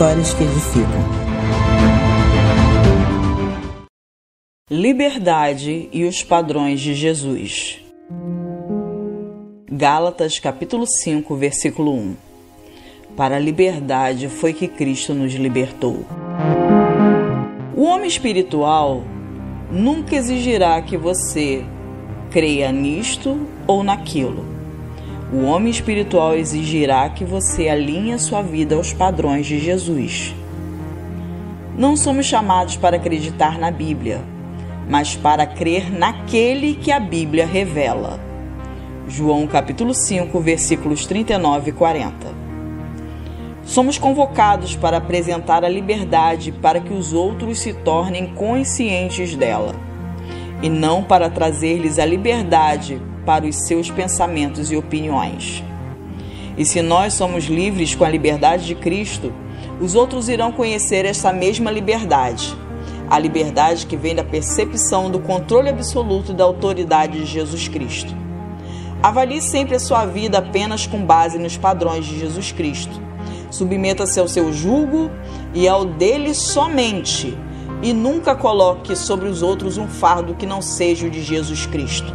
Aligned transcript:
Histórias 0.00 0.32
que 0.32 0.44
edificam. 0.44 1.04
Liberdade 4.70 5.90
e 5.92 6.06
os 6.06 6.22
padrões 6.22 6.80
de 6.80 6.94
Jesus. 6.94 7.84
Gálatas 9.70 10.38
capítulo 10.38 10.86
5, 10.86 11.36
versículo 11.36 11.92
1. 11.92 12.16
Para 13.14 13.36
a 13.36 13.38
liberdade 13.38 14.28
foi 14.28 14.54
que 14.54 14.68
Cristo 14.68 15.12
nos 15.12 15.34
libertou. 15.34 16.06
O 17.76 17.82
homem 17.82 18.08
espiritual 18.08 19.04
nunca 19.70 20.16
exigirá 20.16 20.80
que 20.80 20.96
você 20.96 21.62
creia 22.30 22.72
nisto 22.72 23.46
ou 23.66 23.84
naquilo. 23.84 24.59
O 25.32 25.44
homem 25.44 25.70
espiritual 25.70 26.34
exigirá 26.34 27.08
que 27.08 27.24
você 27.24 27.68
alinhe 27.68 28.18
sua 28.18 28.42
vida 28.42 28.74
aos 28.74 28.92
padrões 28.92 29.46
de 29.46 29.60
Jesus. 29.60 30.34
Não 31.78 31.96
somos 31.96 32.26
chamados 32.26 32.76
para 32.76 32.96
acreditar 32.96 33.56
na 33.56 33.70
Bíblia, 33.70 34.24
mas 34.88 35.14
para 35.14 35.46
crer 35.46 35.88
naquele 35.88 36.74
que 36.74 36.90
a 36.90 36.98
Bíblia 36.98 37.46
revela. 37.46 38.18
João 39.06 39.46
capítulo 39.46 39.94
5, 39.94 40.40
versículos 40.40 41.06
39 41.06 41.70
e 41.70 41.72
40. 41.74 42.12
Somos 43.62 43.98
convocados 43.98 44.74
para 44.74 44.96
apresentar 44.96 45.64
a 45.64 45.68
liberdade 45.68 46.50
para 46.50 46.80
que 46.80 46.92
os 46.92 47.12
outros 47.12 47.60
se 47.60 47.72
tornem 47.72 48.34
conscientes 48.34 49.36
dela, 49.36 49.76
e 50.60 50.68
não 50.68 51.04
para 51.04 51.30
trazer-lhes 51.30 52.00
a 52.00 52.04
liberdade 52.04 53.00
para 53.24 53.46
os 53.46 53.66
seus 53.66 53.90
pensamentos 53.90 54.70
e 54.70 54.76
opiniões. 54.76 55.62
E 56.56 56.64
se 56.64 56.82
nós 56.82 57.14
somos 57.14 57.44
livres 57.44 57.94
com 57.94 58.04
a 58.04 58.08
liberdade 58.08 58.66
de 58.66 58.74
Cristo, 58.74 59.32
os 59.80 59.94
outros 59.94 60.28
irão 60.28 60.52
conhecer 60.52 61.04
essa 61.04 61.32
mesma 61.32 61.70
liberdade. 61.70 62.54
A 63.08 63.18
liberdade 63.18 63.86
que 63.86 63.96
vem 63.96 64.14
da 64.14 64.22
percepção 64.22 65.10
do 65.10 65.18
controle 65.20 65.68
absoluto 65.68 66.32
da 66.32 66.44
autoridade 66.44 67.18
de 67.18 67.26
Jesus 67.26 67.66
Cristo. 67.66 68.14
Avalie 69.02 69.40
sempre 69.40 69.76
a 69.76 69.80
sua 69.80 70.04
vida 70.04 70.38
apenas 70.38 70.86
com 70.86 71.04
base 71.04 71.38
nos 71.38 71.56
padrões 71.56 72.04
de 72.04 72.18
Jesus 72.18 72.52
Cristo. 72.52 73.00
Submeta-se 73.50 74.20
ao 74.20 74.28
seu 74.28 74.52
julgo 74.52 75.10
e 75.54 75.66
ao 75.66 75.84
dele 75.84 76.34
somente, 76.34 77.36
e 77.82 77.94
nunca 77.94 78.34
coloque 78.34 78.94
sobre 78.94 79.28
os 79.28 79.42
outros 79.42 79.78
um 79.78 79.88
fardo 79.88 80.34
que 80.34 80.44
não 80.44 80.60
seja 80.60 81.06
o 81.06 81.10
de 81.10 81.22
Jesus 81.22 81.64
Cristo. 81.64 82.14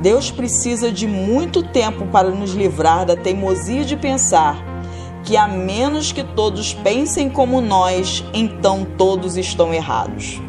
Deus 0.00 0.30
precisa 0.30 0.92
de 0.92 1.06
muito 1.08 1.62
tempo 1.62 2.06
para 2.06 2.30
nos 2.30 2.52
livrar 2.52 3.04
da 3.04 3.16
teimosia 3.16 3.84
de 3.84 3.96
pensar 3.96 4.56
que, 5.24 5.36
a 5.36 5.48
menos 5.48 6.12
que 6.12 6.22
todos 6.22 6.72
pensem 6.72 7.28
como 7.28 7.60
nós, 7.60 8.24
então 8.32 8.86
todos 8.96 9.36
estão 9.36 9.74
errados. 9.74 10.40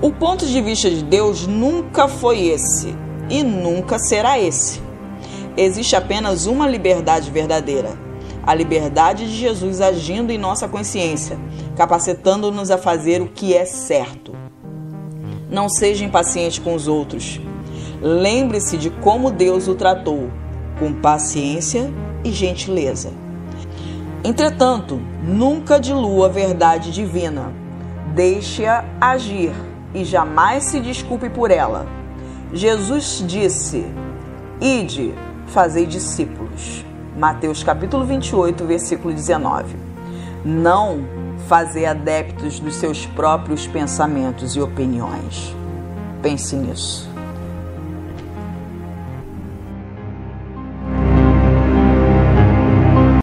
O 0.00 0.10
ponto 0.10 0.46
de 0.46 0.60
vista 0.60 0.90
de 0.90 1.02
Deus 1.02 1.46
nunca 1.46 2.08
foi 2.08 2.46
esse 2.46 2.94
e 3.28 3.42
nunca 3.42 3.98
será 3.98 4.38
esse. 4.38 4.82
Existe 5.56 5.94
apenas 5.94 6.46
uma 6.46 6.66
liberdade 6.66 7.30
verdadeira: 7.30 7.90
a 8.42 8.54
liberdade 8.54 9.26
de 9.26 9.36
Jesus 9.36 9.80
agindo 9.80 10.32
em 10.32 10.38
nossa 10.38 10.66
consciência, 10.66 11.38
capacitando-nos 11.76 12.70
a 12.70 12.78
fazer 12.78 13.20
o 13.20 13.28
que 13.28 13.54
é 13.54 13.64
certo. 13.64 14.34
Não 15.50 15.68
seja 15.68 16.04
impaciente 16.04 16.60
com 16.60 16.74
os 16.74 16.88
outros. 16.88 17.40
Lembre-se 18.06 18.76
de 18.76 18.90
como 18.90 19.30
Deus 19.30 19.66
o 19.66 19.74
tratou, 19.74 20.28
com 20.78 20.92
paciência 20.92 21.90
e 22.22 22.30
gentileza. 22.30 23.10
Entretanto, 24.22 25.00
nunca 25.22 25.80
dilua 25.80 26.26
a 26.26 26.28
verdade 26.28 26.92
divina. 26.92 27.50
Deixe-a 28.14 28.84
agir 29.00 29.54
e 29.94 30.04
jamais 30.04 30.64
se 30.64 30.80
desculpe 30.80 31.30
por 31.30 31.50
ela. 31.50 31.86
Jesus 32.52 33.24
disse: 33.26 33.86
Ide, 34.60 35.14
fazei 35.46 35.86
discípulos. 35.86 36.84
Mateus 37.16 37.64
capítulo 37.64 38.04
28, 38.04 38.66
versículo 38.66 39.14
19. 39.14 39.76
Não 40.44 40.98
fazer 41.48 41.86
adeptos 41.86 42.60
dos 42.60 42.74
seus 42.74 43.06
próprios 43.06 43.66
pensamentos 43.66 44.56
e 44.56 44.60
opiniões. 44.60 45.56
Pense 46.20 46.54
nisso. 46.54 47.13